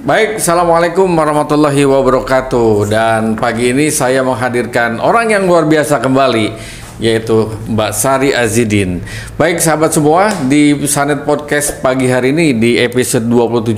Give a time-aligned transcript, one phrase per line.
[0.00, 2.88] Baik, Assalamualaikum warahmatullahi wabarakatuh.
[2.88, 6.56] Dan pagi ini saya menghadirkan orang yang luar biasa kembali
[7.04, 9.04] Yaitu Mbak Sari Azidin.
[9.36, 13.76] Baik sahabat semua, di Sanet Podcast pagi hari ini di episode 27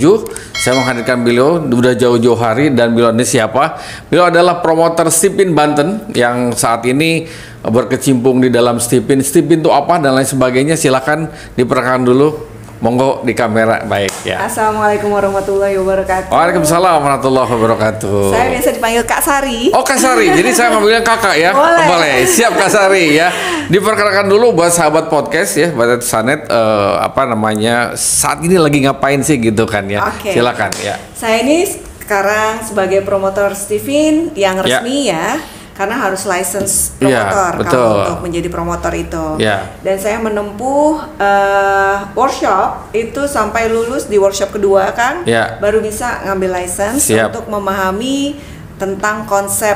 [0.63, 3.83] Saya menghadirkan beliau, udah jauh-jauh hari Dan beliau ini siapa?
[4.07, 7.27] Beliau adalah promoter Stipin Banten Yang saat ini
[7.67, 9.27] berkecimpung di dalam Stipin.
[9.27, 11.27] Stipin itu apa dan lain sebagainya Silahkan
[11.59, 12.52] diperkenalkan dulu
[12.83, 14.43] Monggo di kamera baik ya.
[14.43, 16.35] Assalamualaikum warahmatullahi wabarakatuh.
[16.35, 18.35] Waalaikumsalam warahmatullahi wabarakatuh.
[18.35, 19.71] Saya biasa dipanggil Kak Sari.
[19.71, 21.55] Oh Kak Sari, jadi saya manggilnya kakak ya.
[21.55, 22.27] Boleh.
[22.27, 23.31] Siap Kak Sari ya.
[23.71, 29.23] Diperkenalkan dulu buat sahabat podcast ya, buat Sanet eh, apa namanya saat ini lagi ngapain
[29.23, 30.03] sih gitu kan ya.
[30.03, 30.35] Oke.
[30.35, 30.99] Silakan ya.
[31.15, 31.63] Saya ini
[32.03, 34.83] sekarang sebagai promotor Steven yang Ya.
[34.83, 35.39] resmi ya.
[35.83, 37.75] Karena harus license Iya, promotor betul.
[37.75, 39.25] kalau untuk menjadi promotor itu.
[39.43, 39.67] Ya.
[39.83, 45.59] Dan saya menempuh eh, workshop itu sampai lulus di workshop kedua kan, Ya.
[45.59, 47.35] baru bisa ngambil license Siap.
[47.35, 48.39] untuk memahami
[48.79, 49.75] tentang konsep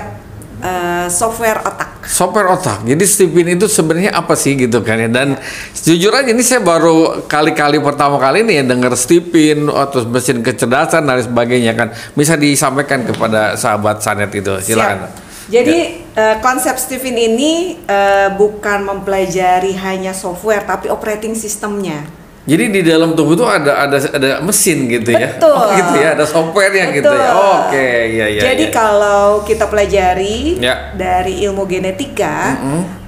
[0.62, 2.06] eh, software otak.
[2.06, 2.86] Software otak.
[2.86, 5.10] Jadi Stephen itu sebenarnya apa sih gitu kan ya?
[5.10, 5.34] Dan
[5.74, 11.02] jujur aja ini saya baru kali-kali pertama kali nih ya dengar Stephen atau mesin kecerdasan
[11.02, 11.90] dan sebagainya kan.
[12.14, 14.54] Bisa disampaikan kepada sahabat Sanet itu.
[14.62, 15.10] Silakan.
[15.10, 15.25] Siap.
[15.46, 22.02] Jadi eh, konsep Steven ini eh, bukan mempelajari hanya software tapi operating sistemnya.
[22.46, 25.34] Jadi di dalam tubuh itu ada ada ada mesin gitu ya.
[25.34, 25.50] Betul.
[25.50, 27.30] Oh gitu ya, ada softwarenya gitu ya.
[27.34, 27.50] Betul.
[27.58, 28.40] Oke, iya iya.
[28.54, 28.74] Jadi iya.
[28.74, 30.94] kalau kita pelajari Ya.
[30.94, 32.54] dari ilmu genetika,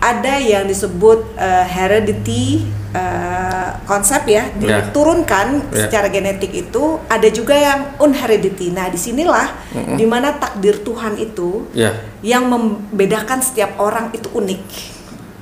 [0.03, 4.81] ada yang disebut eh, heredity eh, konsep ya, Ya.
[4.81, 5.87] diturunkan Ya.
[5.87, 6.97] secara genetik itu.
[7.05, 8.71] Ada juga yang unheredity.
[8.71, 9.49] Nah, di sinilah
[9.95, 11.93] di mana takdir Tuhan itu Ya.
[12.21, 14.63] yang membedakan setiap orang itu unik.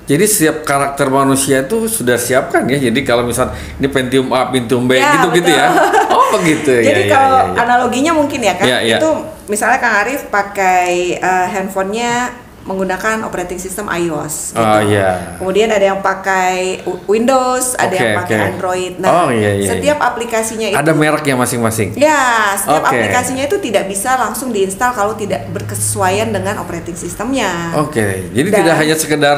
[0.06, 2.78] Jadi setiap karakter manusia itu sudah siapkan ya.
[2.78, 5.58] Jadi kalau misal ini Pentium A, Pentium B Ya, gitu-gitu betul.
[5.58, 5.66] ya.
[6.14, 6.83] Oh begitu ya.
[6.94, 7.62] Jadi ya, kalau ya, ya.
[7.66, 8.98] analoginya mungkin ya kan, Ya, ya.
[9.03, 9.10] itu
[9.47, 12.31] misalnya Kang Arif pakai eh, handphonenya
[12.66, 14.53] menggunakan operating system iOS.
[14.53, 14.60] gitu.
[14.60, 15.38] Oh, iya.
[15.38, 18.47] Kemudian ada yang pakai Windows, ada yang pakai oke.
[18.53, 18.93] Android.
[19.06, 21.94] Oh, iya, iya, setiap aplikasinya itu ada mereknya masing-masing.
[21.94, 22.99] Ya, setiap Oke.
[22.99, 27.72] aplikasinya itu tidak bisa langsung diinstal kalau tidak berkesesuaian dengan operating sistemnya.
[27.78, 29.37] Oke, jadi Dan- tidak hanya sekedar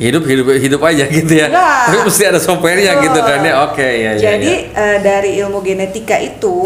[0.00, 1.52] hidup hidup hidup aja gitu ya.
[1.52, 1.80] Enggak.
[1.92, 3.54] Tapi mesti ada softwarenya gitu kan ya.
[3.68, 4.20] Oke, ya ya.
[4.32, 4.96] Jadi ya.
[4.96, 6.64] eh, dari ilmu genetika itu,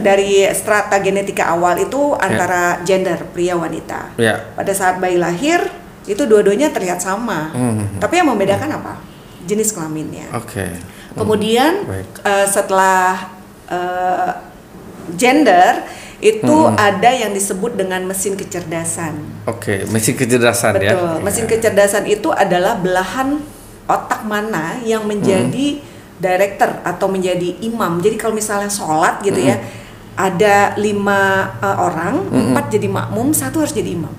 [0.00, 4.16] dari strata genetika awal itu antara gender pria wanita.
[4.16, 4.40] Ya.
[4.56, 5.60] Pada saat bayi lahir
[6.08, 8.00] itu dua-duanya terlihat sama, Mhm.
[8.00, 8.98] tapi yang membedakan apa?
[9.44, 10.32] Jenis kelaminnya.
[10.32, 10.64] Oke.
[11.12, 12.06] Kemudian Baik.
[12.24, 13.28] eh, setelah
[13.68, 14.30] eh,
[15.16, 15.84] gender
[16.22, 19.18] itu ada yang disebut dengan mesin kecerdasan.
[19.44, 20.94] Oke, mesin kecerdasan ya.
[20.94, 21.14] Betul.
[21.26, 23.42] Mesin kecerdasan itu adalah belahan
[23.90, 25.82] otak mana yang menjadi
[26.22, 27.98] director atau menjadi imam.
[27.98, 29.58] Jadi kalau misalnya sholat gitu ya,
[30.16, 34.12] ada lima uh, orang, empat jadi makmum, satu harus jadi imam.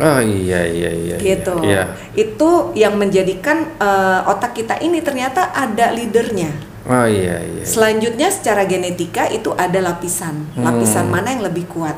[0.00, 1.16] Oh iya iya iya.
[1.16, 1.16] iya.
[1.20, 1.54] gitu.
[1.60, 1.82] Iya.
[2.16, 6.48] Itu yang menjadikan uh, otak kita ini ternyata ada leadernya.
[6.88, 7.62] Oh iya iya.
[7.62, 11.94] Selanjutnya secara genetika itu ada lapisan, lapisan mana yang lebih kuat.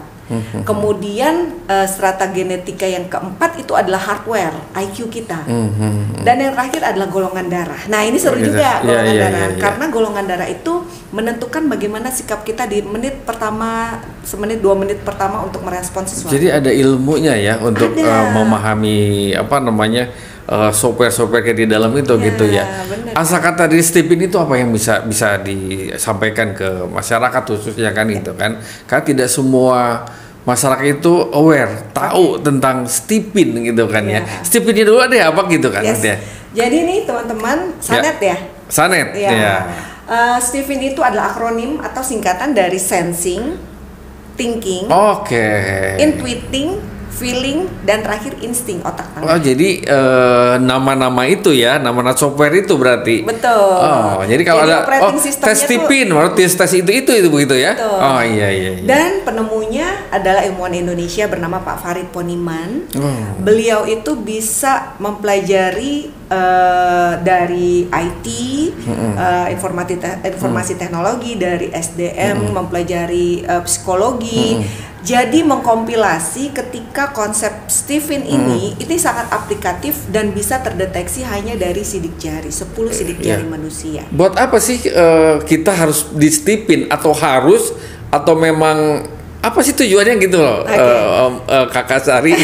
[0.64, 5.44] Kemudian eh, strata genetika yang keempat itu adalah hardware IQ kita.
[5.44, 6.24] Mhm.
[6.24, 7.82] Dan yang terakhir adalah golongan darah.
[7.92, 8.56] Nah ini seru gitu.
[8.56, 9.60] juga Iya, golongan iya, darah iya, iya.
[9.60, 10.72] karena golongan darah itu
[11.12, 16.32] menentukan bagaimana sikap kita di menit pertama, semenit dua menit pertama untuk merespons sesuatu.
[16.32, 18.08] Jadi ada ilmunya ya untuk Ada.
[18.08, 18.98] eh, memahami
[19.36, 20.08] apa namanya
[20.44, 22.64] eh, software-software kayak di dalam itu Ya, gitu ya.
[22.84, 23.12] benar.
[23.16, 28.20] Asal kata dari Stephen itu apa yang bisa bisa disampaikan ke masyarakat khususnya kan Ya.
[28.20, 28.60] itu kan?
[28.84, 30.04] Karena tidak semua
[30.44, 34.20] masyarakat itu aware, tahu tentang Stephen gitu kan ya.
[34.20, 34.44] Ya.
[34.44, 36.04] Stephennya dulu ada apa gitu kan Yes.
[36.04, 36.16] ya?
[36.54, 38.36] Jadi nih teman-teman, Sanet ya.
[38.68, 39.30] Sanet Ya.
[39.32, 39.56] ya.
[40.04, 43.56] Eh, Stephen itu adalah akronim atau singkatan dari sensing,
[44.36, 45.48] thinking, Oke.
[45.96, 46.76] intuiting,
[47.14, 49.40] feeling, dan terakhir insting otak Oh tangan.
[49.40, 53.22] jadi eh, nama-nama itu ya, nama-nama software itu berarti.
[53.22, 53.78] Betul.
[53.78, 57.54] Oh, jadi kalau ada operating oh, tes tipin, baru tes tes itu itu itu begitu
[57.54, 57.78] ya?
[57.78, 57.98] Betul.
[57.98, 58.70] Oh iya iya.
[58.82, 58.86] iya.
[58.86, 62.90] Dan penemunya adalah ilmuwan Indonesia bernama Pak Farid Poniman.
[62.98, 63.38] Oh.
[63.38, 68.26] Beliau itu bisa mempelajari eh, dari IT,
[69.14, 74.60] eh, informati te- informasi teknologi, dari SDM, mempelajari eh, psikologi.
[75.04, 82.16] Jadi mengkompilasi ketika konsep Stephen ini ini sangat aplikatif dan bisa terdeteksi hanya dari sidik
[82.16, 83.36] jari, 10 sidik Iya.
[83.36, 84.08] jari manusia.
[84.08, 87.76] Buat apa sih eh, kita harus distipin atau harus
[88.08, 89.04] atau memang
[89.44, 90.72] apa sih tujuannya gitu loh Oke.
[90.72, 92.32] eh, om- eh, kakak Sari?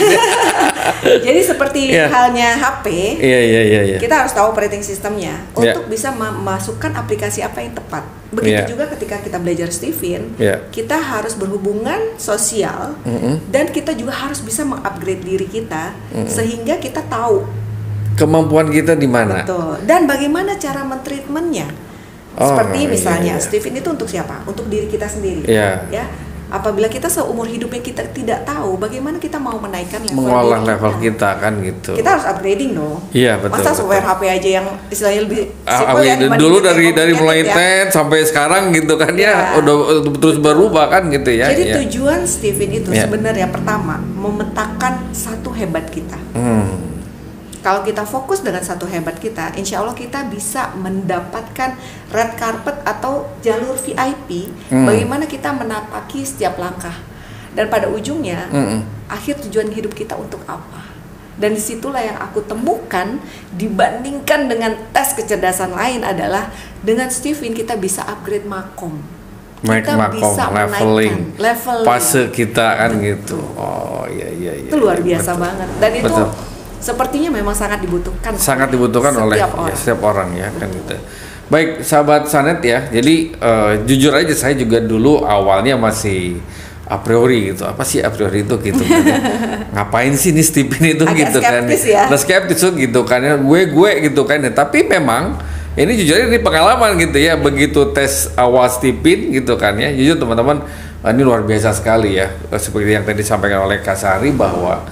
[1.00, 2.08] Jadi seperti Iya.
[2.08, 2.86] halnya HP,
[3.16, 3.98] Iya iya iya iya.
[3.98, 5.72] kita harus tahu operating sistemnya Iya.
[5.72, 8.04] untuk bisa memasukkan aplikasi apa yang tepat.
[8.30, 8.68] Begitu Iya.
[8.68, 10.68] juga ketika kita belajar Stephen, Iya.
[10.68, 13.00] kita harus berhubungan sosial
[13.48, 15.96] dan kita juga harus bisa mengupgrade diri kita
[16.26, 17.48] sehingga kita tahu
[18.12, 19.40] Kemampuan kita di mana?
[19.40, 21.68] betul dan bagaimana cara mentreatmentnya.
[22.30, 23.42] Oh, Seperti iya, misalnya iya.
[23.42, 24.44] Stephen itu untuk siapa?
[24.44, 25.44] Untuk diri kita sendiri.
[25.44, 25.88] Iya.
[25.90, 26.04] Ya.
[26.50, 30.92] Apabila kita seumur hidupnya kita tidak tahu bagaimana kita mau menaikkan level Mengolah diri level
[31.00, 31.94] kita kan gitu.
[31.94, 32.98] kita harus upgrading dong.
[33.10, 37.12] Iya, betul, Masa software HP aja yang istilahnya lebih Ah, simple ya dulu dari dari
[37.14, 37.54] mulai ya.
[37.54, 39.62] TED sampai sekarang gitu kan ya, Iya.
[39.62, 39.76] udah
[40.12, 41.46] terus berubah kan gitu ya.
[41.48, 41.74] Jadi ya.
[41.80, 43.06] tujuan Steven itu Iya.
[43.06, 46.18] sebenarnya pertama memetakan satu hebat kita.
[46.32, 46.99] Hmm.
[47.60, 51.76] Kalau kita fokus dengan satu hebat kita, insya Allah kita bisa mendapatkan
[52.08, 54.48] red carpet atau jalur VIP.
[54.72, 54.88] Hmm.
[54.88, 56.96] Bagaimana kita menapaki setiap langkah
[57.52, 59.10] dan pada ujungnya Mm-mm.
[59.10, 60.88] akhir tujuan hidup kita untuk apa?
[61.40, 63.16] Dan di situlah yang aku temukan
[63.56, 66.52] dibandingkan dengan tes kecerdasan lain adalah
[66.84, 69.00] dengan Steven kita bisa upgrade makom.
[69.60, 71.84] Make Kita makom, bisa leveling, leveling.
[71.88, 73.36] fase kita kan gitu.
[73.60, 74.68] Oh iya iya iya.
[74.72, 75.44] itu luar biasa betul.
[75.44, 76.28] banget dan itu Betul.
[76.80, 79.76] Sepertinya memang sangat dibutuhkan sangat dibutuhkan oleh setiap ya, orang.
[79.76, 80.96] setiap orang ya kan gitu.
[81.50, 86.38] Baik sahabat Sanet ya, jadi eh, jujur aja saya juga dulu awalnya masih
[86.90, 87.62] a priori gitu.
[87.62, 88.82] Apa sih a priori itu gitu?
[88.82, 89.14] gitu.
[89.74, 91.62] Ngapain sih nih Stephen itu Agak gitu kan?
[91.70, 92.10] ya.
[92.10, 93.38] Nah, skeptis gitu kan ya.
[93.38, 94.42] Gue gue gitu kan.
[94.42, 94.50] ya.
[94.50, 95.38] Tapi memang
[95.78, 97.38] ini jujur ini pengalaman gitu ya.
[97.38, 99.94] Begitu tes awal Stephen gitu kan ya.
[99.94, 100.66] Jujur teman-teman
[101.06, 102.26] eh, ini luar biasa sekali ya.
[102.50, 104.82] Eh, Seperti yang tadi disampaikan oleh Kasari bahwa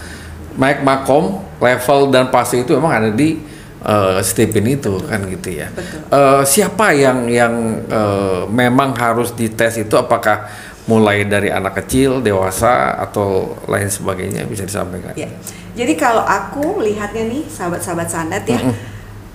[0.59, 3.39] Mike Makom level dan fase itu memang ada di
[3.87, 5.71] eh, Stephen itu kan gitu ya.
[5.71, 5.99] Betul.
[6.11, 7.55] Eh, siapa yang yang
[7.87, 10.51] eh, memang harus dites itu apakah
[10.89, 15.13] mulai dari anak kecil, dewasa atau lain sebagainya bisa disampaikan?
[15.15, 15.29] Ya.
[15.77, 18.59] Jadi kalau aku lihatnya nih sahabat-sahabat Sanet ya,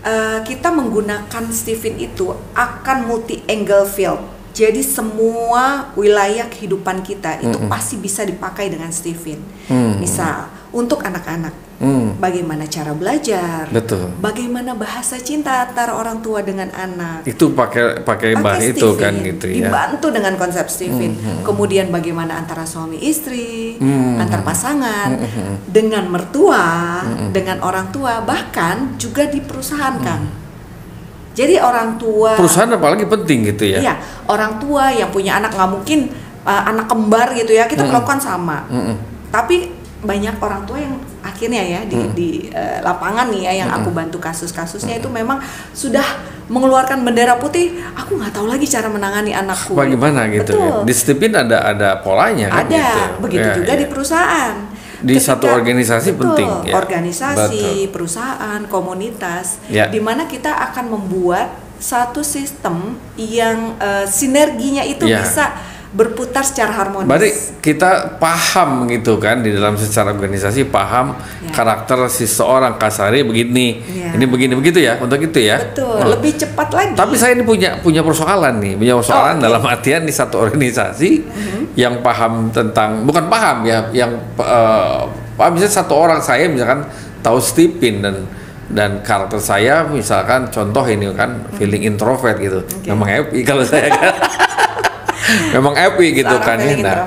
[0.04, 4.33] eh, kita menggunakan Steven itu akan multi angle field.
[4.54, 9.42] Jadi semua wilayah kehidupan kita itu pasti bisa dipakai dengan Steven.
[9.66, 9.98] Mm.
[9.98, 11.54] Misal untuk anak-anak,
[11.84, 14.08] Hmm, bagaimana cara belajar, betul.
[14.24, 17.28] bagaimana bahasa cinta antara orang tua dengan anak.
[17.28, 19.68] Itu pakai pakai bahan Pakai itu kan gitu ya.
[19.68, 21.44] Dibantu dengan konsep Steven.
[21.44, 24.16] Kemudian bagaimana antara suami istri, Hmm.
[24.16, 25.18] antar pasangan,
[25.68, 27.04] dengan mertua,
[27.36, 30.43] dengan orang tua, bahkan juga di perusahaan Kang.
[31.34, 33.80] Jadi orang tua, Perusahaan apalagi penting gitu ya.
[33.82, 33.94] iya
[34.30, 36.14] orang tua yang punya anak nggak mungkin
[36.46, 38.70] uh, anak kembar gitu ya kita melakukan sama.
[38.70, 38.96] Mm-mm.
[39.34, 40.94] Tapi banyak orang tua yang
[41.24, 42.12] akhirnya ya di, Hmm.
[42.14, 45.40] di uh, lapangan nih ya yang aku bantu kasus-kasusnya itu memang
[45.72, 46.04] sudah
[46.52, 47.80] mengeluarkan bendera putih.
[47.96, 49.74] Aku nggak tahu lagi cara menangani anakku.
[49.74, 50.84] Bagaimana gitu Betul.
[50.86, 51.18] ya.
[51.18, 53.02] Di ada ada polanya kan Ada, gitu.
[53.24, 53.80] begitu Ya, juga ya.
[53.80, 54.56] di perusahaan.
[55.04, 56.74] Di satu organisasi betul, penting, ya.
[56.80, 59.92] Organisasi, perusahaan, komunitas, Ya.
[59.92, 65.20] di mana kita akan membuat satu sistem yang eh, sinerginya itu Ya.
[65.20, 65.52] bisa
[65.94, 67.06] berputar secara harmonis.
[67.06, 67.30] Berarti
[67.62, 71.54] kita paham gitu kan di dalam secara organisasi paham Ya.
[71.54, 74.10] karakter si seorang kasari begini, Ya.
[74.18, 75.62] ini begini begitu ya untuk itu ya.
[75.62, 76.10] Betul, Oh.
[76.10, 76.98] lebih cepat lagi.
[76.98, 79.46] Tapi saya ini punya punya persoalan nih, punya persoalan Oh, oke.
[79.46, 81.12] dalam artian di satu organisasi
[81.78, 86.90] yang paham tentang bukan paham ya, yang paham misalnya satu orang saya misalkan
[87.22, 88.16] tahu Stephen dan
[88.74, 92.90] dan karakter saya misalkan contoh ini kan feeling introvert gitu, Oke.
[92.90, 94.14] memang happy kalau saya kan,
[95.54, 96.76] memang happy gitu Seorang kan ya.
[96.80, 96.98] Nah,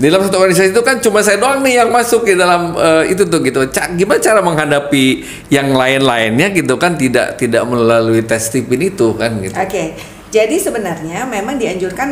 [0.00, 3.12] di dalam satu organisasi itu kan cuma saya doang nih yang masuk di dalam eh,
[3.12, 3.60] itu tuh gitu.
[3.68, 5.04] Ca- gimana cara menghadapi
[5.52, 9.52] yang lain-lainnya gitu kan tidak tidak melalui tes Stephen itu kan gitu.
[9.52, 9.92] Oke,
[10.30, 12.08] jadi sebenarnya memang dianjurkan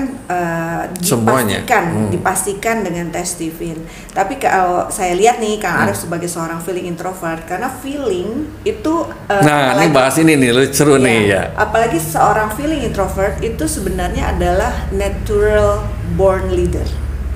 [0.98, 1.62] Semuanya.
[1.62, 2.10] dipastikan, Hmm.
[2.10, 3.78] dipastikan dengan tes Stephen.
[4.10, 5.84] Tapi kalau saya lihat nih Kang Hmm.
[5.84, 8.28] Arif sebagai seorang feeling introvert, karena feeling
[8.62, 8.94] itu
[9.28, 11.42] eh, Nah, ini apalagi- bahas ini nih lucu seru nih ya.
[11.54, 16.86] Apalagi seorang feeling introvert itu sebenarnya adalah natural born leader,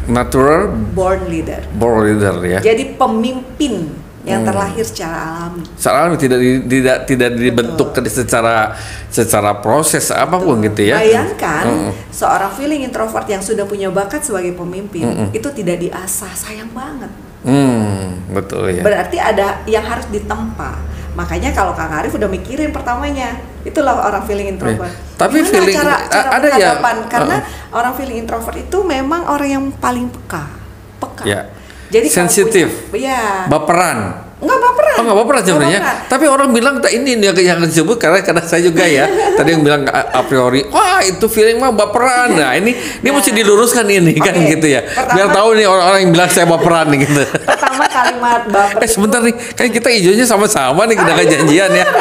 [0.04, 1.62] Natural born leader.
[1.72, 2.58] born leader ya.
[2.58, 4.54] Jadi pemimpin yang Hmm.
[4.54, 5.62] terlahir secara alami.
[5.74, 8.74] Secara alami tidak tidak tidak dibentuk secara
[9.10, 10.96] secara proses apa pun gitu ya.
[10.96, 11.92] Bayangkan Mm-mm.
[12.08, 17.10] seorang feeling introvert yang sudah punya bakat sebagai pemimpin itu tidak diasah, sayang banget.
[17.42, 18.86] Hmm, betul ya.
[18.86, 20.78] Berarti ada yang harus ditempa.
[21.12, 23.36] Makanya kalau Kang Arif udah mikirin pertamanya,
[23.66, 24.88] itulah orang feeling introvert.
[24.88, 26.72] Eh, tapi Gimana feeling- cara, cara ada ya?
[27.04, 27.76] Karena uh-uh.
[27.76, 30.48] orang feeling introvert itu memang orang yang paling peka,
[30.96, 31.24] peka.
[31.26, 31.52] Ya.
[31.92, 32.88] Jadi Sensitif.
[32.96, 33.46] Iya.
[33.52, 34.31] Baperan.
[34.42, 34.92] Nggak baperan.
[34.92, 35.80] Oh nggak apa-apa Nggak sebenarnya.
[35.80, 36.10] baperan.
[36.10, 39.06] Tapi orang bilang "Tak, ini yang yang disebut karena karena saya juga ya.
[39.38, 42.34] tadi yang bilang a, a priori, wah itu feeling mah baperan.
[42.34, 43.14] Nah ini ini Nah.
[43.14, 44.82] mesti diluruskan ini kan Oke, gitu ya.
[44.82, 47.22] pertama- Biar tahu nih orang-orang yang bilang saya baperan nih gitu.
[47.22, 51.86] Pertama kalimat baper Eh sebentar nih, kan kita hijaunya sama-sama nih kita janjian ya.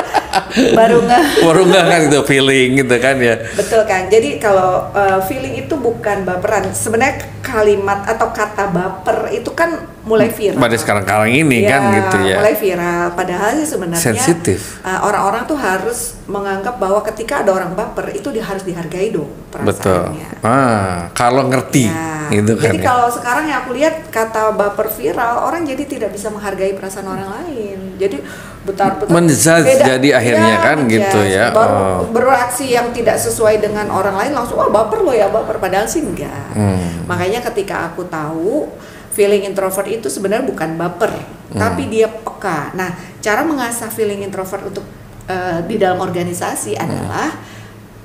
[0.73, 3.35] baru nggak Baru nggak kan itu feeling gitu kan ya.
[3.53, 4.07] Betul kan.
[4.07, 6.71] Jadi kalau uh, feeling itu bukan baperan.
[6.71, 10.57] Sebenarnya kalimat atau kata baper itu kan mulai viral.
[10.57, 12.37] Pada sekarang-sekarang ini Ya, kan gitu ya.
[12.37, 13.05] Mulai viral.
[13.13, 14.81] Padahal sih sebenarnya Sensitif.
[14.81, 19.29] uh, orang-orang tuh harus menganggap bahwa ketika ada orang baper itu dia harus dihargai dong
[19.53, 20.09] Betul.
[20.09, 20.29] perasaannya.
[20.41, 22.85] Ah, kalau ngerti Ya, gitu kan jadi ya.
[22.87, 27.29] kalau sekarang yang aku lihat kata baper viral, orang jadi tidak bisa menghargai perasaan orang
[27.37, 27.79] lain.
[27.95, 28.17] Jadi
[28.61, 30.97] betar-betar Menjudge jadi akhirnya kan menjudge.
[31.03, 31.45] gitu ya.
[31.51, 31.99] Baru Oh.
[32.09, 36.01] bereaksi yang tidak sesuai dengan orang lain langsung wah baper lo ya baper padahal sih
[36.01, 36.55] enggak.
[36.55, 37.05] Hmm.
[37.05, 38.65] Makanya ketika aku tahu
[39.11, 41.11] feeling introvert itu sebenarnya bukan baper,
[41.51, 41.59] Hmm.
[41.59, 42.71] tapi dia peka.
[42.73, 42.89] Nah,
[43.19, 44.83] cara mengasah feeling introvert untuk
[45.27, 46.83] eh, di dalam organisasi Hmm.
[46.83, 47.29] adalah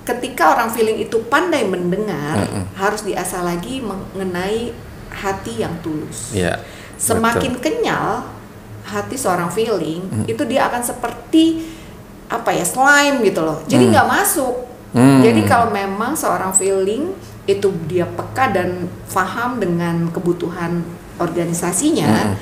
[0.07, 2.79] ketika orang feeling itu pandai mendengar, Mm-mm.
[2.79, 4.71] harus diasah lagi mengenai
[5.11, 6.31] hati yang tulus.
[6.31, 6.63] Iya.
[6.95, 8.31] Semakin kenyal
[8.87, 11.67] hati seorang feeling, itu dia akan seperti
[12.31, 13.67] apa ya slime gitu loh.
[13.67, 13.93] Jadi Hmm.
[13.99, 14.55] nggak masuk.
[14.97, 15.21] Hmm.
[15.21, 17.12] Jadi kalau memang seorang feeling
[17.45, 20.81] itu dia peka dan paham dengan kebutuhan
[21.21, 22.35] organisasinya, Hmm.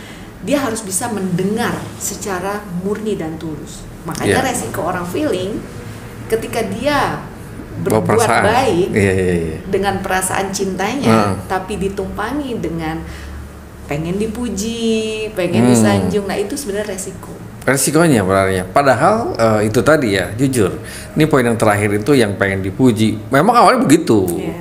[0.46, 3.82] dia harus bisa mendengar secara murni dan tulus.
[4.06, 4.46] Makanya Iya.
[4.54, 5.58] resiko orang feeling
[6.30, 7.18] ketika dia
[7.74, 9.58] berbuat baik Iya, iya, iya.
[9.66, 11.50] dengan perasaan cintanya, Hmm.
[11.50, 13.02] tapi ditumpangi dengan
[13.90, 15.72] pengen dipuji, pengen Hmm.
[15.74, 16.24] disanjung.
[16.30, 17.34] Nah, itu sebenarnya resiko.
[17.64, 18.60] Resikonya berarti.
[18.68, 20.84] Padahal eh, itu tadi ya, jujur.
[21.16, 23.16] Ini poin yang terakhir itu yang pengen dipuji.
[23.32, 24.28] Memang awalnya begitu.
[24.28, 24.52] Iya.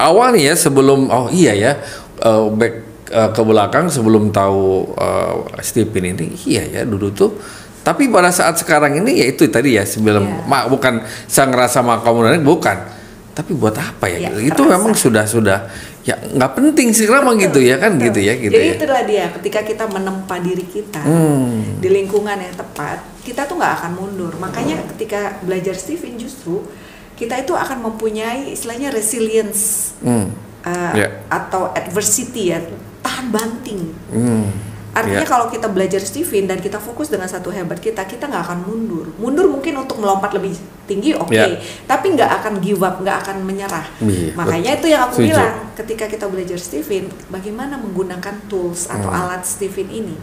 [0.00, 1.72] Awalnya ya sebelum oh iya ya
[2.20, 2.74] eh, back
[3.08, 7.32] eh, ke belakang sebelum tahu eh, Stephen ini iya ya dulu tuh.
[7.80, 10.44] Tapi pada saat sekarang ini ya itu tadi ya sebelum Iya.
[10.44, 12.76] mak bukan saya ngerasa makam bukan.
[13.32, 14.28] Tapi buat apa ya?
[14.36, 14.52] Gitu?
[14.52, 14.72] itu terasa.
[14.76, 15.58] memang sudah sudah
[16.00, 18.74] ya nggak penting sih memang gitu ya kan gitu ya gitu Jadi ya.
[18.74, 21.76] itulah dia ketika kita menempa diri kita Hmm.
[21.76, 24.32] di lingkungan yang tepat, kita tuh nggak akan mundur.
[24.36, 26.64] Makanya ketika belajar Stephen justru
[27.14, 30.32] kita itu akan mempunyai istilahnya resilience Hmm.
[30.62, 31.20] uh, Ya.
[31.28, 32.64] atau adversity ya,
[33.00, 33.92] tahan banting.
[34.08, 34.48] Hmm.
[34.90, 35.28] Artinya Ya.
[35.28, 39.06] kalau kita belajar Stephen dan kita fokus dengan satu hebat kita, kita nggak akan mundur.
[39.16, 41.46] Mundur mungkin untuk melompat lebih tinggi, oke, Ya.
[41.86, 43.86] tapi nggak akan give up, nggak akan menyerah.
[44.02, 44.78] Iya, Makanya betul.
[44.82, 45.28] itu yang aku Setuju.
[45.30, 49.20] bilang, ketika kita belajar Stephen, bagaimana menggunakan tools atau Hmm.
[49.20, 50.18] alat Stephen ini.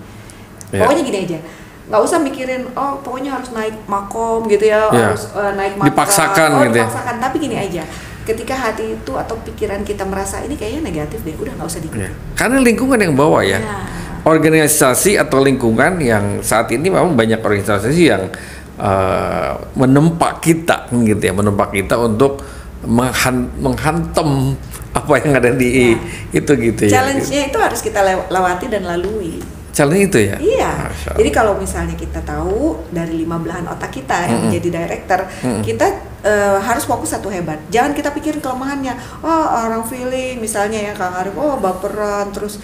[0.68, 0.84] Ya.
[0.84, 1.40] Pokoknya gini aja,
[1.88, 5.16] nggak usah mikirin, oh pokoknya harus naik makom gitu ya, Ya.
[5.16, 5.88] harus uh, naik matra.
[5.88, 6.84] Dipaksakan oh, gitu ya.
[6.84, 7.16] dipaksakan.
[7.24, 7.84] Tapi gini aja,
[8.28, 12.04] ketika hati itu atau pikiran kita merasa ini kayaknya negatif deh, udah nggak usah diikuti.
[12.04, 12.12] Ya.
[12.36, 13.64] Karena lingkungan yang bawa ya.
[13.64, 13.80] Ya.
[14.28, 18.28] Organisasi atau lingkungan yang saat ini memang banyak organisasi yang
[18.76, 22.44] eh, menempa kita gitu ya, menempa kita untuk
[22.84, 24.60] menghan- menghantam
[24.92, 25.98] apa yang ada di Ya.
[26.36, 27.00] itu gitu ya.
[27.00, 29.40] Challenge-nya itu harus kita lew- lewati dan lalui.
[29.72, 30.36] Challenge itu ya.
[30.42, 30.72] Iya.
[31.16, 34.44] Jadi kalau misalnya kita tahu dari lima belahan otak kita yang Mm-mm.
[34.50, 35.62] menjadi director, Mm-mm.
[35.62, 35.88] kita
[36.26, 37.62] eh, harus fokus satu hebat.
[37.70, 38.98] Jangan kita pikirin kelemahannya.
[39.22, 42.58] Oh orang feeling misalnya ya Kang Arif, oh baperan terus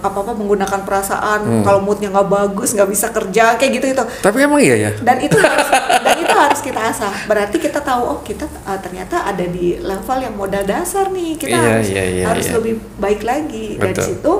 [0.00, 1.40] apa apa menggunakan perasaan.
[1.44, 1.64] Hmm.
[1.64, 4.04] Kalau moodnya nggak bagus nggak bisa kerja kayak gitu itu.
[4.24, 4.90] Tapi emang iya ya.
[5.00, 5.68] Dan itu harus,
[6.02, 7.14] dan itu harus kita asah.
[7.28, 11.36] Berarti kita tahu oh kita eh, ternyata ada di level yang modal dasar nih.
[11.36, 12.54] Kita Iya, harus iya, iya, harus iya.
[12.56, 13.66] lebih baik lagi.
[13.76, 14.06] Dari Betul.
[14.08, 14.34] situ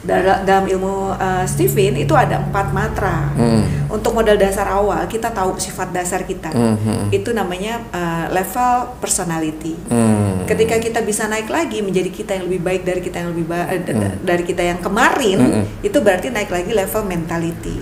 [0.00, 3.28] dalam, dalam ilmu uh, Stephen itu ada empat matra.
[3.36, 3.64] Hmm.
[3.90, 6.54] Untuk modal dasar awal kita tahu sifat dasar kita.
[6.54, 7.04] Hmm, hmm.
[7.10, 9.76] Itu namanya uh, level personality.
[9.90, 10.46] Hmm.
[10.46, 13.68] Ketika kita bisa naik lagi menjadi kita yang lebih baik dari kita yang lebih ba-
[13.70, 15.64] eh, da- dari kita yang kemarin, Hmm.
[15.82, 17.78] itu berarti naik lagi level mentality.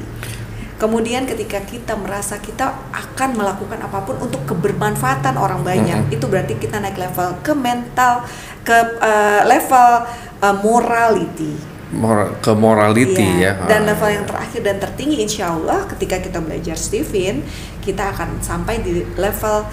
[0.79, 6.15] Kemudian ketika kita merasa kita akan melakukan apa pun untuk kebermanfaatan orang banyak, Mm-mm.
[6.15, 8.23] itu berarti kita naik level ke mental,
[8.63, 10.07] ke uh, level
[10.39, 11.78] uh, morality.
[11.89, 13.65] Mor- ke morality Iya, ya.
[13.65, 13.97] Dan Ah.
[13.97, 17.41] level yang terakhir dan tertinggi insya Allah ketika kita belajar Stephen,
[17.81, 19.65] kita akan sampai di level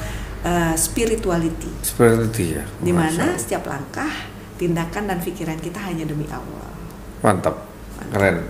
[0.46, 1.68] uh, spirituality.
[1.84, 2.64] itu ya.
[2.80, 3.36] Di Masya mana Allah.
[3.36, 4.12] setiap langkah,
[4.56, 6.72] tindakan dan pikiran kita hanya demi Allah.
[7.20, 7.68] Mantap,
[8.14, 8.48] keren.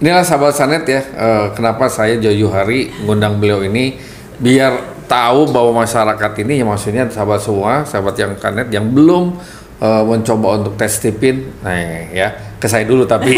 [0.00, 3.98] Inilah sahabat Sanet ya, eh, kenapa saya jauh hari ngundang beliau ini
[4.38, 9.36] biar tahu bahwa masyarakat ini, ya maksudnya sahabat semua, sahabat yang kanet yang belum
[9.78, 11.74] eh, mencoba untuk tes tipin, nah
[12.08, 12.30] ya
[12.64, 13.36] ke saya dulu tapi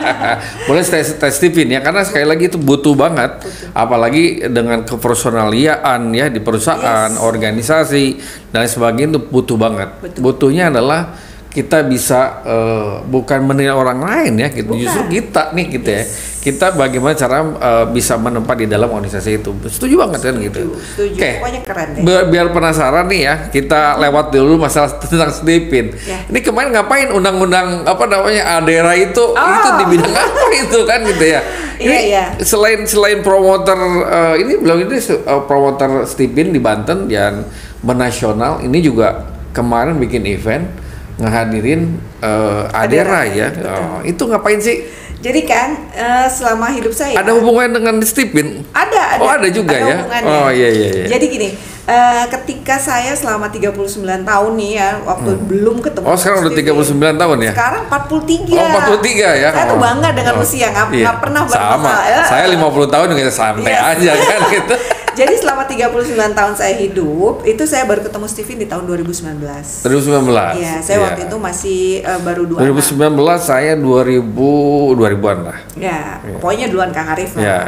[0.68, 3.44] boleh tes tes tipin ya karena sekali lagi itu butuh banget,
[3.76, 7.20] apalagi dengan kepersonaliaan ya di perusahaan, Yes.
[7.20, 8.04] organisasi
[8.48, 9.92] dan sebagainya itu butuh banget.
[10.00, 10.20] Betul.
[10.24, 11.12] Butuhnya adalah
[11.54, 14.82] kita bisa eh, bukan menilai orang lain ya gitu Bukan.
[14.82, 16.04] justru kita nih gitu ya
[16.44, 21.18] kita bagaimana cara eh, bisa menempat di dalam organisasi itu setuju banget kan gitu Setuju.
[21.18, 21.30] Oke.
[21.40, 22.02] Pokoknya keren deh.
[22.04, 25.94] Biar, biar penasaran nih ya, kita lewat dulu masalah tentang Stepin.
[26.04, 26.18] Ya.
[26.28, 31.24] Ini kemarin ngapain undang-undang apa namanya Adera itu itu di bidang apa itu kan gitu
[31.24, 31.40] ya?
[31.74, 32.24] Iya, Ini iya.
[32.44, 37.42] Selain selain promoter eh, ini belum ini eh, promoter Stepin di Banten yang
[37.84, 40.83] menasional, ini juga kemarin bikin event
[41.18, 43.46] ngehadirin eh, Adera, Adera, ya.
[43.50, 43.70] betul.
[43.70, 44.76] Oh, itu ngapain sih?
[45.24, 48.60] Jadi kan eh, selama hidup saya Ada hubungannya dengan Stepin?
[48.76, 49.22] Ada, ada.
[49.24, 50.04] Oh, ada juga ya?
[50.04, 50.28] hubungannya.
[50.28, 51.06] Oh, iya, iya, iya.
[51.16, 51.48] Jadi gini,
[51.86, 53.76] eh, ketika saya selama 39
[54.22, 56.72] tahun nih ya, waktu belum ketemu Oh, sekarang udah Stevie.
[56.72, 57.52] 39 tahun ya?
[57.52, 58.54] Sekarang 43.
[58.54, 59.48] Oh 43 ya?
[59.50, 59.82] Saya tuh Oh.
[59.82, 60.42] bangga dengan Oh.
[60.42, 61.12] usia, nggak Iya.
[61.18, 62.02] pernah Sama, bermasalah.
[62.06, 62.20] Ya.
[62.24, 63.84] saya 50 tahun juga santai Yes.
[63.92, 64.76] aja kan gitu
[65.14, 65.94] Jadi selama 39
[66.34, 69.86] tahun saya hidup, itu saya baru ketemu Steven di tahun 2019.
[69.86, 72.74] 2019 Iya, saya waktu itu masih eh, baru dua anak.
[72.74, 74.50] 2019 saya 2000
[74.92, 77.42] 2000-an lah Ya, pokoknya duluan Kang Arif lah.
[77.44, 77.58] Iya.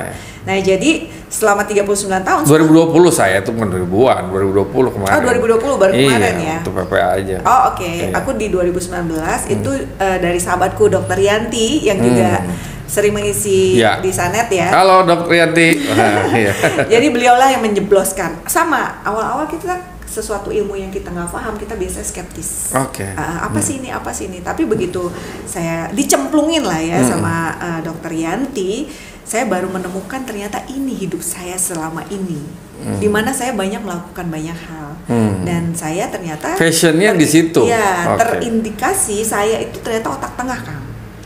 [0.42, 0.90] Nah, jadi
[1.36, 1.84] selama 39
[2.18, 6.56] tahun 2020 saya itu bukan 2000-an 2020 kemarin Oh, 2020 baru iya, kemarin ya?
[6.60, 8.08] untuk PPA aja Oh oke, Iya.
[8.14, 9.12] aku di 2019
[9.50, 12.40] itu eh, dari sahabatku Dokter Yanti yang juga
[12.86, 13.78] sering mengisi Hmm.
[13.78, 13.92] Iya.
[13.98, 14.72] di Sanet ya.
[14.72, 16.52] Halo Dok Rianti Wah, iya.
[16.86, 18.46] Jadi beliaulah yang menjebloskan.
[18.46, 19.74] Sama awal-awal kita
[20.06, 22.72] sesuatu ilmu yang kita nggak paham kita biasanya skeptis.
[22.72, 23.04] Oke.
[23.04, 23.18] Hmm.
[23.18, 24.38] Ah, apa sih ini apa sih ini?
[24.38, 25.10] Tapi begitu
[25.44, 27.10] saya dicemplungin lah ya Hmm.
[27.10, 28.86] sama eh, Dokter Yanti,
[29.26, 32.38] saya baru menemukan ternyata ini hidup saya selama ini.
[32.76, 35.42] Di mana saya banyak melakukan banyak hal Hmm.
[35.42, 37.64] dan saya ternyata Fashionnya di situ?
[37.64, 38.20] Ya, Oke.
[38.20, 40.82] terindikasi saya itu ternyata otak tengah kan,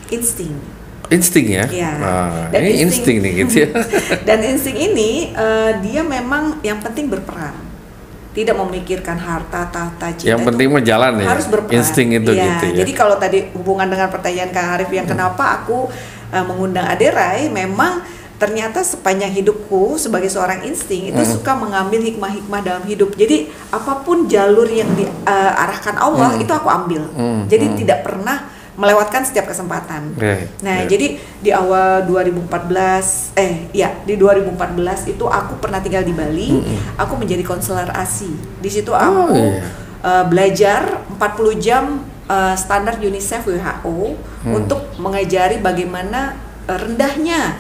[0.09, 0.53] insting.
[1.09, 1.91] insting ya Iya.
[1.93, 3.69] Nah, Dan ini insting insting- nih gitu ya
[4.29, 7.57] Dan insting ini eh, dia memang yang penting berperan,
[8.31, 10.31] tidak memikirkan harta, tahta, cinta.
[10.31, 11.75] yang penting mah jalan ya harus berperan.
[11.75, 15.59] insting itu Iya, gitu ya Jadi kalau tadi hubungan dengan pertanyaan Kang Arif yang kenapa
[15.59, 15.91] aku
[16.31, 18.01] eh, mengundang Aderai, memang
[18.41, 23.13] ternyata sepanjang hidupku sebagai seorang insting itu suka mengambil hikmah-hikmah dalam hidup.
[23.13, 27.05] Jadi apa pun jalur yang diarahkan Allah itu aku ambil.
[27.13, 28.49] Hmm, Jadi tidak pernah
[28.81, 30.17] melewatkan setiap kesempatan.
[30.17, 30.89] Right, Nah, right.
[30.89, 34.57] jadi di awal 2014 eh ya, di 2014
[35.13, 36.65] itu aku pernah tinggal di Bali,
[36.97, 38.33] aku menjadi konselor ASI.
[38.57, 39.61] Di situ aku iya.
[40.01, 40.81] eh, belajar
[41.13, 41.85] 40 jam
[42.31, 44.15] eh, standar UNICEF WHO
[44.47, 46.33] untuk mengajari bagaimana
[46.65, 47.59] eh, rendahnya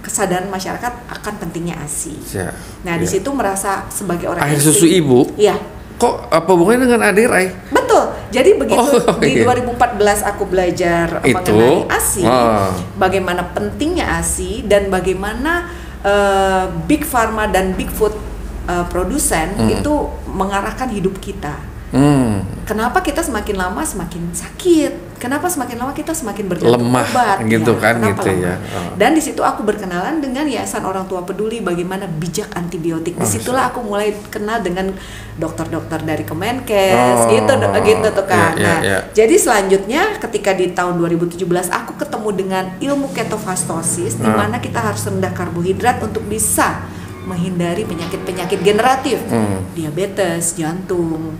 [0.00, 2.16] kesadaran masyarakat akan pentingnya ASI.
[2.32, 3.12] Ya, Nah, di ya.
[3.14, 5.60] situ merasa sebagai orang air insting- susu ibu Iya.
[5.96, 8.08] kok apa hubungannya dengan Adirai Betul.
[8.30, 9.44] Jadi begitu Oh, di iya.
[9.44, 12.72] 2014 aku belajar Itu, mengenai ASI, ah.
[12.96, 15.68] bagaimana pentingnya ASI dan bagaimana
[16.00, 18.16] eh, big pharma dan big food
[18.64, 19.92] eh, produsen itu
[20.26, 21.60] mengarahkan hidup kita.
[21.92, 22.62] Hmm.
[22.64, 25.18] Kenapa kita semakin lama semakin sakit?
[25.18, 27.36] Kenapa semakin lama kita semakin bergantung Lemah, obat?
[27.44, 28.56] gitu kan, gitu ya.
[28.56, 28.78] lemah?
[28.78, 28.94] Oh.
[28.94, 33.18] Dan di situ aku berkenalan dengan Yayasan Orang Tua Peduli bagaimana bijak antibiotik.
[33.18, 34.94] Di situlah aku mulai kenal dengan
[35.34, 38.54] dokter-dokter dari Kemenkes, Oh, gitu gitu tuh kan.
[38.54, 38.98] iya, iya, Nah, iya.
[39.10, 44.38] jadi selanjutnya ketika di tahun 2017 aku ketemu dengan ilmu ketofastosis di Ah.
[44.38, 46.86] mana kita harus rendah karbohidrat untuk bisa
[47.20, 49.68] menghindari penyakit-penyakit generatif, Hmm.
[49.74, 51.34] diabetes, jantung,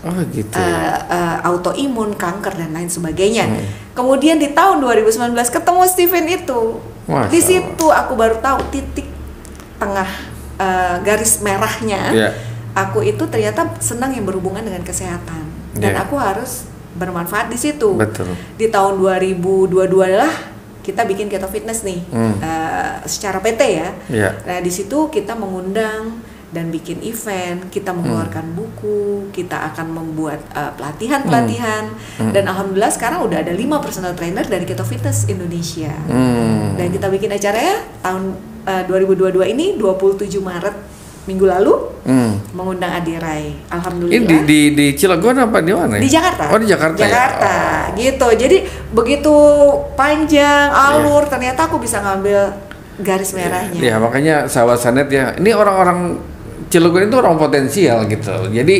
[0.00, 3.44] oh gitu eh, eh, autoimun, kanker dan lain sebagainya.
[3.44, 3.64] Hmm.
[3.92, 6.60] Kemudian di tahun 2019 ketemu Steven itu.
[7.04, 9.08] Masya di situ aku baru tahu titik
[9.76, 10.08] tengah
[10.56, 12.02] eh, garis merahnya.
[12.12, 12.30] Iya.
[12.70, 15.42] Aku itu ternyata senang yang berhubungan dengan kesehatan
[15.74, 16.06] dan Iya.
[16.06, 17.98] aku harus bermanfaat di situ.
[17.98, 18.30] Betul.
[18.56, 19.74] Di tahun 2022
[20.06, 20.30] lah
[20.80, 22.34] kita bikin keto fitness nih Hmm.
[22.40, 23.88] eh, secara PT ya.
[24.08, 24.30] Iya.
[24.46, 28.58] Nah di situ kita mengundang dan bikin event, kita mengeluarkan Hmm.
[28.58, 31.86] buku, kita akan membuat uh, pelatihan-pelatihan,
[32.18, 32.32] Hmm.
[32.34, 35.94] dan alhamdulillah sekarang udah ada lima personal trainer dari Keto Fitness Indonesia.
[36.06, 36.74] Hmm.
[36.74, 38.34] Dan kita bikin acaranya tahun
[38.66, 40.76] uh, 2022 ini 27 Maret
[41.20, 42.40] minggu lalu Hmm.
[42.50, 43.54] mengundang Adirai.
[43.54, 44.26] Ini Alhamdulillah.
[44.26, 45.94] di, di, di Cilegon apa di mana?
[45.94, 46.02] ya?
[46.02, 46.44] Di Jakarta.
[46.50, 46.98] Oh di Jakarta.
[46.98, 47.06] ya?
[47.06, 47.54] Jakarta,
[47.94, 48.26] gitu.
[48.34, 48.56] Jadi
[48.90, 49.34] begitu
[49.94, 52.50] panjang alur, ternyata aku bisa ngambil
[52.98, 53.78] garis merahnya.
[53.78, 55.36] Ya makanya sahabat Sanet ya.
[55.36, 56.18] Ini orang-orang
[56.70, 58.48] Cilegon itu orang potensial gitu.
[58.48, 58.76] Jadi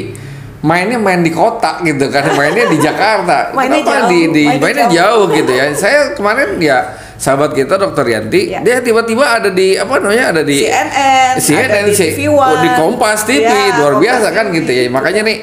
[0.61, 3.50] mainnya main di kota gitu kan, mainnya di Jakarta.
[3.50, 5.26] Mainnya Kenapa jauh, di, di mainnya mainnya jauh.
[5.26, 5.35] jauh.
[5.35, 5.64] gitu ya.
[5.74, 6.79] Saya kemarin ya
[7.16, 8.61] sahabat kita Dokter Yanti, Ya.
[8.61, 12.57] dia tiba-tiba ada di apa namanya ada di CNN, CNN ada di si- TV oh,
[12.57, 14.57] di Kompas TV Ya, luar Kompas biasa kan TV.
[14.57, 14.83] gitu ya.
[14.88, 15.38] Makanya nih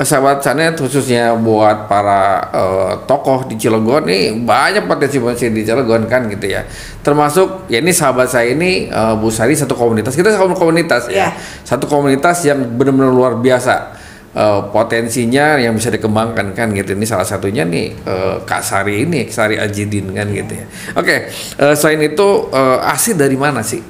[0.00, 6.24] sahabat Sanet khususnya buat para eh, tokoh di Cilegon nih banyak potensi-potensi di Cilegon kan
[6.28, 6.64] gitu ya.
[7.04, 10.16] Termasuk ya ini sahabat saya ini eh, Bu Sari satu komunitas.
[10.16, 11.28] Kita satu komunitas ya.
[11.28, 11.30] Ya.
[11.64, 14.00] Satu komunitas yang benar-benar luar biasa.
[14.30, 16.94] eh, potensinya yang bisa dikembangkan kan gitu.
[16.94, 20.66] Ini salah satunya nih eh, Kak Sari ini, Sari Ajidin kan gitu ya.
[20.94, 23.82] Oke, eh, selain itu eh, asli dari mana sih?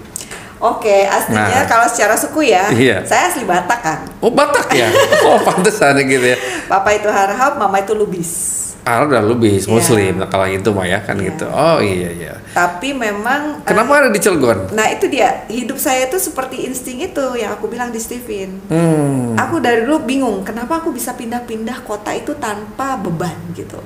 [0.61, 1.67] Oke, aslinya Nah.
[1.67, 3.01] kalau secara suku ya, Iya.
[3.03, 3.99] saya asli Batak kan.
[4.21, 4.93] Oh Batak ya?
[5.27, 6.37] oh pantesan gitu ya.
[6.69, 8.61] Papa itu Harahap, mama itu Lubis.
[8.81, 9.69] Ah udah lebih Iya.
[9.69, 11.25] Muslim nah, kalau itu mah ya kan Iya.
[11.27, 11.47] gitu.
[11.47, 12.35] Oh iya iya.
[12.51, 14.69] Tapi memang Kenapa ada di Cilegon?
[14.71, 18.61] Nah itu dia hidup saya itu seperti insting itu yang aku bilang di Steven.
[18.69, 19.37] Hmm.
[19.37, 23.81] Aku dari dulu bingung kenapa aku bisa pindah-pindah kota itu tanpa beban gitu.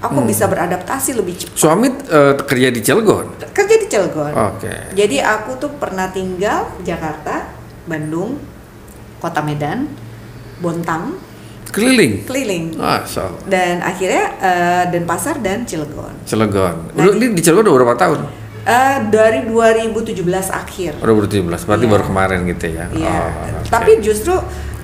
[0.00, 0.26] Aku Hmm.
[0.26, 1.54] bisa beradaptasi lebih cepat.
[1.54, 3.26] Suami eh, kerja di Cilegon.
[3.90, 4.30] Cilegon.
[4.32, 4.70] Oke.
[4.94, 7.50] Jadi aku tuh pernah tinggal Jakarta,
[7.84, 8.38] Bandung,
[9.18, 9.90] Kota Medan,
[10.58, 11.18] Bontang,
[11.68, 12.24] Keliling.
[12.24, 12.64] keliling.
[12.78, 13.26] Ah, so.
[13.44, 16.14] Dan akhirnya eh, Denpasar dan Cilegon.
[16.22, 16.94] Cilegon.
[16.94, 18.20] Nah, Lu ini di Cilegon udah berapa tahun?
[18.60, 20.98] Eh, dari 2017 akhir.
[20.98, 21.62] Udah 2017.
[21.64, 21.92] Berarti Iya.
[21.92, 22.84] baru kemarin gitu ya.
[22.90, 23.08] Iya.
[23.08, 23.68] Oh, oke.
[23.68, 24.34] Tapi justru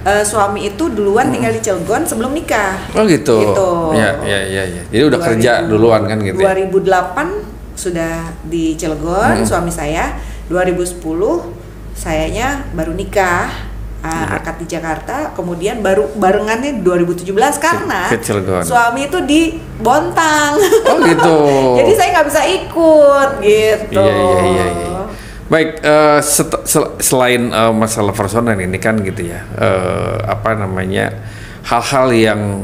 [0.03, 2.79] eh, suami itu duluan tinggal di Cilegon sebelum nikah.
[2.95, 3.35] Oh gitu.
[3.43, 3.71] Gitu.
[3.93, 4.83] Iya, iya, iya, iya.
[4.87, 6.55] Jadi udah 2000 kerja duluan kan gitu ya.
[6.55, 8.13] 2008 sudah
[8.43, 9.47] di Cilegon Hmm.
[9.47, 10.17] suami saya.
[10.49, 11.53] 2010
[11.93, 13.77] sayanya baru nikah.
[13.97, 14.39] uh, Iya.
[14.39, 18.63] akad di Jakarta, kemudian baru barengannya 2017 karena ke Cilegon.
[18.63, 20.55] suami itu di Bontang.
[20.87, 21.37] Oh gitu.
[21.83, 23.99] Jadi saya nggak bisa ikut gitu.
[23.99, 25.03] Iya, iya, iya, iya.
[25.47, 25.71] Baik,
[26.23, 31.11] set- sel- selain eh, masalah personal ini kan gitu ya, eh, apa namanya
[31.65, 32.63] hal-hal yang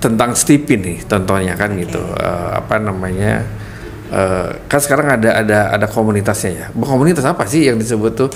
[0.00, 1.84] tentang Stephen nih, contohnya kan Oke.
[1.84, 3.44] gitu, Eh, apa namanya,
[4.08, 6.66] eh, kan sekarang ada ada ada komunitasnya ya.
[6.72, 8.30] Komunitas apa sih yang disebut tuh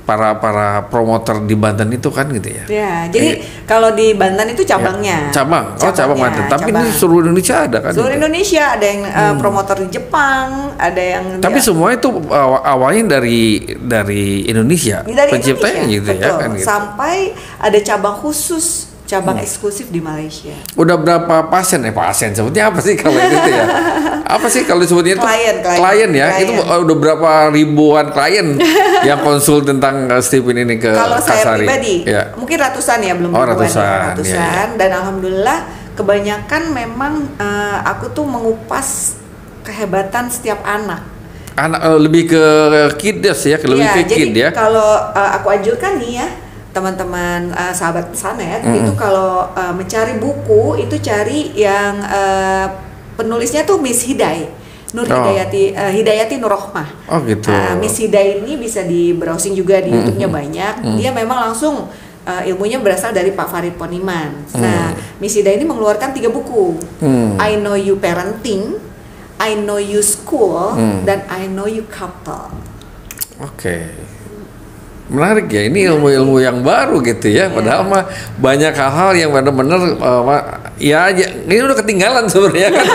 [0.00, 2.64] para para promotor di Banten itu kan gitu ya?
[2.66, 5.30] Ya, jadi Eh, kalau di Banten itu cabangnya.
[5.30, 6.44] Ya, cabang, oh cabang Cabangnya, Banten.
[6.48, 6.82] Tapi cabang.
[6.82, 7.92] ini seluruh Indonesia ada kan?
[7.92, 8.18] Seluruh gitu?
[8.18, 13.14] Indonesia ada yang uh, promotor di Jepang, ada yang Tapi di- semua itu aw- awalnya
[13.14, 13.40] dari
[13.78, 16.38] dari Indonesia, dari penciptanya Indonesia, gitu ya betul.
[16.38, 16.66] kan gitu.
[16.66, 17.14] Sampai
[17.60, 20.54] ada cabang khusus, cabang eksklusif di Malaysia.
[20.78, 23.66] Udah berapa pasien eh pasien sebutnya apa sih kalau itu ya?
[24.30, 25.26] Apa sih kalau disebutnya itu?
[25.26, 26.10] Klien, klien.
[26.14, 26.30] ya.
[26.30, 26.46] Klien.
[26.46, 28.54] Itu uh, udah berapa ribuan klien
[29.02, 32.30] yang konsul tentang uh, Stephen ini ke Kalau saya pribadi, Ya.
[32.38, 34.38] mungkin ratusan ya belum Oh, ribuan ya, ratusan, ratusan.
[34.38, 35.58] iya, Dan alhamdulillah
[35.98, 39.18] kebanyakan memang uh, aku tuh mengupas
[39.66, 41.02] kehebatan setiap anak.
[41.58, 42.44] Anak uh, lebih ke
[43.02, 44.48] kids ya, ke lebih Iya, ke jadi kid ya.
[44.54, 46.28] kalau uh, aku anjurkan nih ya
[46.70, 52.66] teman-teman uh, sahabat sanet itu kalau uh, mencari buku itu cari yang uh,
[53.18, 55.22] penulisnya tuh Miss Hidai Nur Oh.
[55.22, 57.14] Hidayati uh, Hidayati Nurrohmah.
[57.14, 57.46] Oh gitu.
[57.50, 60.74] Nah, Miss Hidai ini bisa di browsing juga di YouTube-nya banyak.
[60.98, 61.86] Dia memang langsung
[62.26, 64.50] uh, ilmunya berasal dari Pak Farid Poniman.
[64.58, 64.90] Nah,
[65.22, 66.74] Miss Hidai ini mengeluarkan tiga buku.
[66.98, 67.38] Hmm.
[67.38, 68.82] I Know You Parenting,
[69.38, 71.06] I Know You School, Hmm.
[71.06, 72.50] dan I Know You Couple.
[73.38, 73.94] Oke.
[75.10, 77.50] Menarik ya, ini ilmu-ilmu yang baru gitu ya.
[77.50, 78.06] Padahal mah
[78.38, 80.22] banyak hal-hal yang benar-benar uh,
[80.78, 82.86] ya ya, ini udah ketinggalan sebenarnya kan.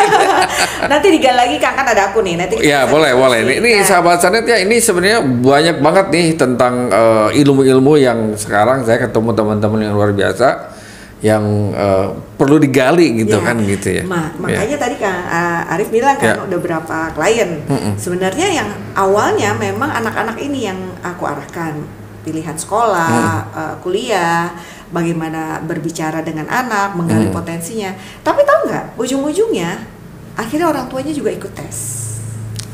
[0.92, 3.44] nanti digali lagi kan kan ada aku nih nanti kita ya boleh boleh.
[3.44, 8.32] Ini, ini Nah, sahabat sanet ya, ini sebenarnya banyak banget nih tentang uh, ilmu-ilmu yang
[8.34, 10.72] sekarang saya ketemu teman-teman yang luar biasa
[11.20, 11.42] yang
[11.74, 14.04] uh, perlu digali gitu ya, kan gitu ya.
[14.06, 14.62] ma- Ya.
[14.62, 16.44] makanya tadi kan uh, Arif bilang kan Ya.
[16.44, 21.82] udah berapa klien sebenarnya yang awalnya memang anak-anak ini yang aku arahkan
[22.26, 23.14] pilihan sekolah
[23.54, 24.50] uh, kuliah
[24.90, 27.94] bagaimana berbicara dengan anak menggali potensinya
[28.26, 29.86] tapi tahu nggak ujung-ujungnya
[30.34, 32.06] akhirnya orang tuanya juga ikut tes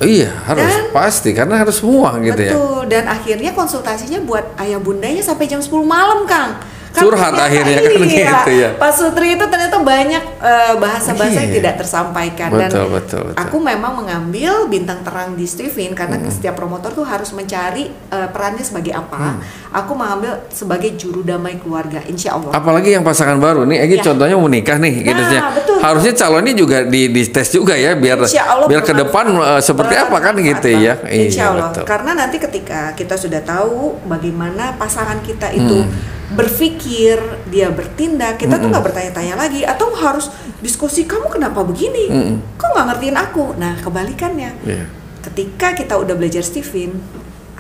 [0.02, 2.58] Iya harus Dan- pasti karena harus semua gitu ya.
[2.58, 6.58] Betul, dan akhirnya konsultasinya buat ayah bundanya sampai jam 10 malam, Kang.
[6.92, 8.70] Curhat ternyata akhirnya kan iya, gitu ya.
[8.76, 11.58] Pak Sutri itu ternyata banyak eh, bahasa-bahasa yang Iya.
[11.58, 13.26] tidak tersampaikan Betul, dan betul, betul.
[13.40, 18.62] aku memang mengambil bintang terang di Steven karena setiap promotor tuh harus mencari eh, perannya
[18.62, 19.36] sebagai apa.
[19.36, 19.42] Hmm.
[19.72, 22.52] Aku mengambil sebagai juru damai keluarga, insya Allah.
[22.52, 24.04] Apalagi yang pasangan baru nih, Egi Ya.
[24.04, 25.42] contohnya mau nikah nih, gitu Nah, ya.
[25.56, 25.78] betul.
[25.80, 29.96] Harusnya calonnya juga di, di tes juga ya, biar Allah biar ke depan eh, seperti
[29.96, 31.00] apa kan gitu ya.
[31.00, 31.24] banget.
[31.24, 31.72] Insya Allah.
[31.72, 31.84] betul.
[31.88, 36.20] Karena nanti ketika kita sudah tahu bagaimana pasangan kita itu Hmm.
[36.32, 42.36] Berpikir, dia bertindak, kita tuh nggak bertanya-tanya lagi atau harus diskusi kamu kenapa begini, Mm-mm.
[42.56, 43.46] kok nggak ngertiin aku.
[43.56, 44.86] Nah kebalikannya, Iya.
[45.22, 46.98] ketika kita udah belajar Stephen,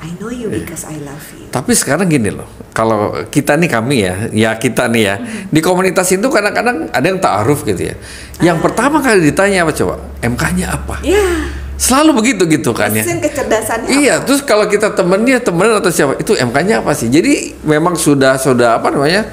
[0.01, 0.65] I know you Iya.
[0.65, 1.45] because I love you.
[1.51, 5.51] Tapi sekarang gini loh, kalau kita nih kami ya, ya kita nih ya, Hmm.
[5.51, 7.95] di komunitas itu kadang-kadang ada yang ta'aruf gitu ya.
[8.41, 8.63] Yang Ah.
[8.65, 10.01] pertama kali ditanya apa coba?
[10.23, 10.95] MK-nya apa?
[11.05, 11.21] Ya,
[11.81, 13.01] Selalu begitu gitu kan ya.
[13.01, 13.89] mesin kecerdasannya.
[13.89, 17.09] Iya, terus kalau kita temennya temen atau siapa itu MK-nya apa sih?
[17.09, 19.25] Jadi memang sudah sudah apa namanya?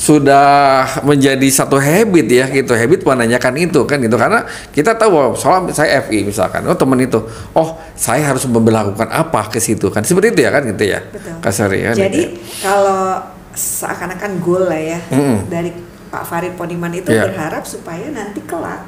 [0.00, 2.72] Sudah menjadi satu habit ya gitu.
[2.72, 6.96] Habit menanyakan itu kan gitu karena kita tahu bahwa soal saya FI misalkan, oh temen
[7.04, 7.20] itu,
[7.52, 10.00] oh saya harus memperlakukan apa ke situ kan.
[10.00, 11.04] Seperti itu ya kan gitu ya.
[11.04, 11.36] Betul.
[11.44, 11.94] Kasari kan.
[12.00, 12.64] Jadi gitu ya.
[12.64, 13.02] kalau
[13.52, 15.52] seakan-akan goal lah ya Mm-mm.
[15.52, 15.68] dari
[16.08, 17.28] Pak Farid Poniman itu Iya.
[17.28, 18.80] berharap supaya nanti kelak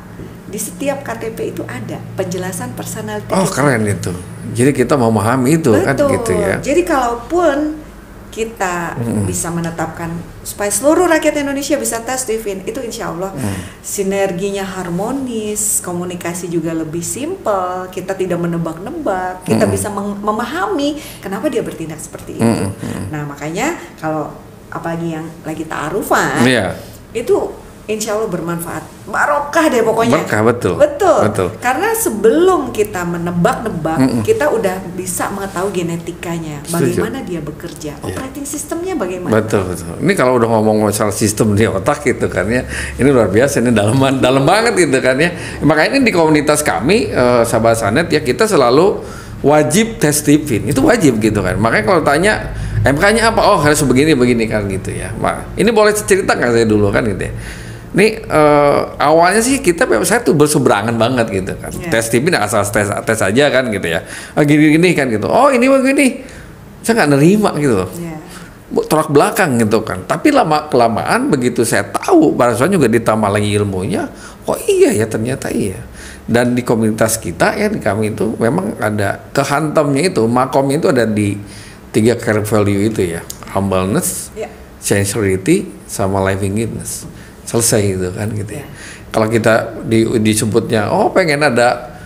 [0.52, 3.32] di setiap KTP itu ada penjelasan personality.
[3.32, 4.12] Oh keren itu.
[4.52, 6.12] Jadi kita memahami itu kan Betul.
[6.12, 6.60] gitu ya.
[6.60, 7.80] Jadi kalaupun
[8.28, 10.08] kita bisa menetapkan
[10.40, 13.60] supaya seluruh rakyat Indonesia bisa tes Steven itu insya Allah Mm.
[13.82, 21.60] sinerginya harmonis, komunikasi juga lebih simple, kita tidak menebak-nebak, kita bisa meng- memahami kenapa dia
[21.60, 22.44] bertindak seperti itu.
[22.64, 22.72] Mm,
[23.08, 24.32] Nah makanya kalau
[24.68, 26.72] apalagi yang lagi taarufan Iya.
[27.12, 27.52] itu
[27.84, 30.74] insya Allah bermanfaat barokah deh pokoknya Berkah, betul.
[30.78, 31.48] betul Betul.
[31.58, 37.02] karena sebelum kita menebak-nebak kita udah bisa mengetahui genetikanya Setuju.
[37.02, 39.98] bagaimana dia bekerja operating sistemnya bagaimana Betul betul.
[39.98, 42.62] Ini kalau udah ngomong masalah sistem di otak gitu kan ya,
[42.94, 45.30] ini luar biasa ini dalaman dalam banget gitu kan ya.
[45.66, 49.02] Makanya ini di komunitas kami eh, sahabat sanet ya kita selalu
[49.42, 51.58] wajib tes tipin itu wajib gitu kan.
[51.58, 53.40] Makanya kalau tanya MK-nya apa?
[53.42, 55.10] Oh harus begini begini kan gitu ya.
[55.18, 57.34] Mak, ini boleh cerita nggak saya dulu kan gitu ya.
[57.92, 61.68] Ini eh, awalnya sih kita saya tuh berseberangan banget gitu kan.
[61.76, 61.92] Iya.
[61.92, 64.00] Tes tipin asal tes tes aja kan gitu ya.
[64.32, 65.28] Ah, gini-gini kan gitu.
[65.28, 66.24] Oh ini begini.
[66.82, 68.18] Saya nggak nerima gitu loh Ya.
[68.88, 70.02] tolak belakang gitu kan.
[70.08, 74.08] Tapi lama kelamaan begitu saya tahu, barusan juga ditambah lagi ilmunya,
[74.48, 75.76] oh iya ya ternyata iya.
[76.24, 81.04] Dan di komunitas kita ya di kami itu memang ada kehantamnya itu, makomnya itu ada
[81.04, 81.36] di
[81.92, 83.20] tiga core value itu ya,
[83.52, 84.48] humbleness, Ya.
[84.80, 87.04] sincerity, sama livingness.
[87.44, 88.62] Selesai gitu kan gitu ya.
[88.62, 88.66] Ya.
[89.12, 91.98] Kalau kita di, disebutnya, oh pengen ada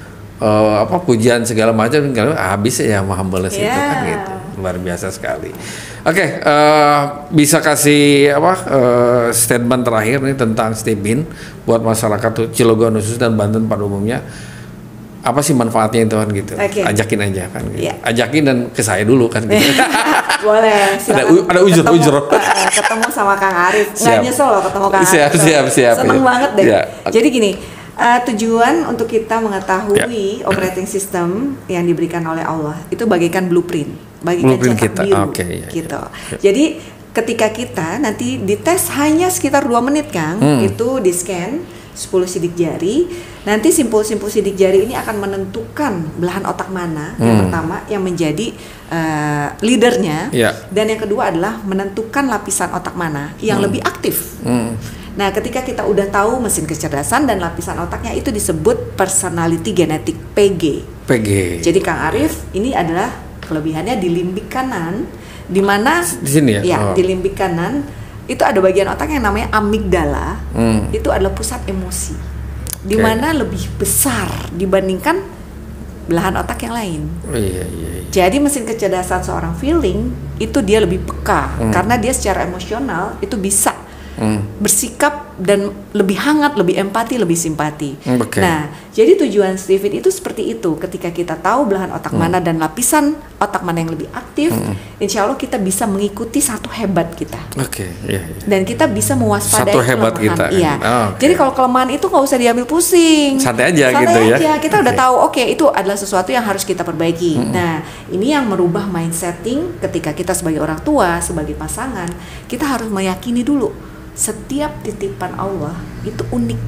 [0.43, 4.11] eh, apa pujian segala macam, kalau habis ya sama humbleness itu kan Ya.
[4.17, 5.53] gitu luar biasa sekali.
[6.07, 11.29] Oke, eh, bisa kasih apa eh, statement terakhir nih tentang Stepin
[11.69, 14.25] buat masyarakat tuh Cilegon khusus dan Banten pada umumnya.
[15.27, 16.55] Apa sih manfaatnya itu kan gitu?
[16.55, 16.81] Oke.
[16.81, 17.83] Ajakin aja kan gitu.
[17.83, 17.95] Iya.
[18.01, 19.59] Ajakin dan ke saya dulu kan gitu.
[20.37, 20.95] boleh
[21.27, 22.15] u- ada ujur- ketemu, ujur.
[22.31, 26.19] eh, ketemu sama Kang Arif nggak nyesel loh ketemu Kang Siap, Arif siap, siap, seneng
[26.19, 26.25] iya.
[26.25, 26.81] banget deh Iya.
[27.09, 27.51] jadi gini
[27.97, 30.47] eh, tujuan untuk kita mengetahui Ya.
[30.49, 31.29] operating system
[31.67, 36.01] yang diberikan oleh Allah itu bagaikan blueprint bagaikan Blueprint cetak kita, biru oke, iya, gitu
[36.05, 36.39] iya.
[36.39, 36.65] jadi
[37.13, 40.61] ketika kita nanti dites hanya sekitar dua menit Kang Hmm.
[40.63, 41.65] itu di scan
[41.97, 43.09] 10 sidik jari
[43.43, 47.43] nanti simpul-simpul sidik jari ini akan menentukan belahan otak mana yang Hmm.
[47.49, 48.53] pertama yang menjadi
[48.87, 50.71] eh, leadernya Iya.
[50.71, 54.39] dan yang kedua adalah menentukan lapisan otak mana yang lebih aktif.
[54.45, 54.79] Hmm.
[55.17, 60.85] Nah, ketika kita udah tahu mesin kecerdasan dan lapisan otaknya itu disebut personality genetic PG.
[61.03, 61.29] PG.
[61.65, 63.11] Jadi Kang Arif ini adalah
[63.43, 65.09] kelebihannya di limbik kanan
[65.47, 66.63] di mana Di sini ya?
[66.63, 66.95] Oh.
[66.95, 67.81] di limbik kanan
[68.27, 70.39] itu ada bagian otak yang namanya amigdala.
[70.55, 70.91] Hmm.
[70.91, 72.15] Itu adalah pusat emosi.
[72.87, 75.19] Di mana lebih besar dibandingkan
[76.07, 77.03] belahan otak yang lain.
[77.27, 77.89] Oh, iya iya.
[77.99, 78.03] iya.
[78.11, 83.73] Jadi mesin kecerdasan seorang feeling itu dia lebih peka karena dia secara emosional itu bisa
[84.17, 84.41] Hmm.
[84.59, 87.93] bersikap dan lebih hangat, lebih empati, lebih simpati.
[88.01, 88.41] Hmm, oke.
[88.41, 90.73] Nah, jadi tujuan Steven itu seperti itu.
[90.81, 92.25] Ketika kita tahu belahan otak Hmm.
[92.25, 94.57] mana dan lapisan otak mana yang lebih aktif,
[94.97, 97.37] insya Allah kita bisa mengikuti satu hebat kita.
[97.61, 98.41] Oke, iya iya.
[98.49, 100.33] Dan kita bisa mewaspadai Satu hebat kelemahan.
[100.33, 100.45] kita?
[100.49, 100.73] Iya.
[100.81, 101.21] Oh, oke.
[101.21, 103.37] Jadi kalau kelemahan itu nggak usah diambil pusing.
[103.37, 104.37] Santai aja Santai gitu ya.
[104.41, 104.51] aja.
[104.57, 105.03] Kita udah Oke.
[105.05, 105.15] tahu.
[105.29, 107.37] Oke, itu adalah sesuatu yang harus kita perbaiki.
[107.37, 112.09] Nah, ini yang merubah mindsetting ketika kita sebagai orang tua, sebagai pasangan,
[112.49, 113.69] kita harus meyakini dulu
[114.17, 115.77] setiap titipan Allah
[116.09, 116.65] itu unik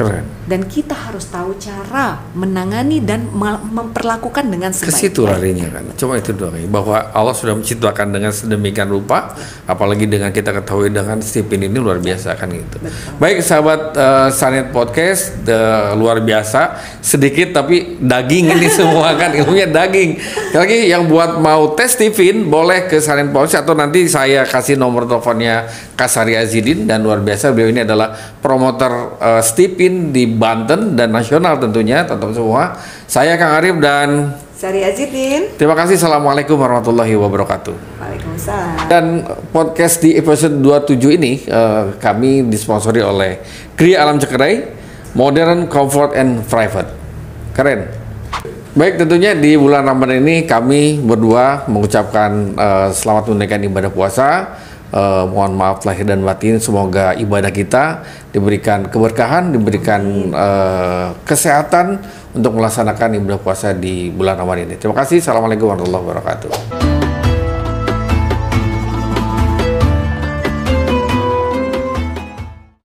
[0.00, 0.24] Keren.
[0.46, 5.84] dan kita harus tahu cara menangani dan me- memperlakukan dengan ke sebaik situ larinya kan.
[5.94, 6.64] Cuma itu doang ya.
[6.64, 11.98] bahwa Allah sudah menciptakan dengan sedemikian rupa apalagi dengan kita ketahui dengan Stephen ini luar
[11.98, 12.76] biasa kan gitu.
[12.78, 12.90] Betul.
[13.16, 16.80] baik sahabat eh, Sanet Podcast the- luar biasa.
[17.00, 19.30] Sedikit tapi daging ini semua kan.
[19.30, 20.18] Ilmunya daging.
[20.50, 25.04] Lagi yang buat mau tes Stephen boleh ke Sanet Podcast atau nanti saya kasih nomor
[25.04, 26.84] teleponnya Kasari Azidin.
[26.84, 28.10] Dan luar biasa beliau ini adalah
[28.40, 29.42] promotor eh,
[30.14, 32.62] Di Banten dan nasional tentunya teman-teman semua
[33.10, 35.56] saya Kang Arif dan Sari Azidin.
[35.56, 35.96] Terima kasih.
[35.96, 37.96] Assalamualaikum warahmatullahi wabarakatuh.
[37.96, 38.92] Waalaikumsalam.
[38.92, 39.24] Dan
[39.56, 43.40] podcast di episode 27 ini eh, kami disponsori oleh
[43.72, 44.68] Kria Alam Cekerai,
[45.16, 46.92] Modern Comfort and Private.
[47.56, 47.88] Keren.
[48.76, 54.60] Baik, tentunya di bulan Ramadan ini kami berdua mengucapkan eh, selamat menunaikan ibadah puasa.
[54.90, 58.02] Eh, mohon maaf lahir dan batin, semoga ibadah kita
[58.34, 60.02] diberikan keberkahan, diberikan
[60.34, 62.02] eh, kesehatan
[62.34, 64.82] untuk melaksanakan ibadah puasa di bulan Ramadan ini.
[64.82, 65.22] Terima kasih.
[65.22, 66.79] Assalamualaikum warahmatullahi wabarakatuh.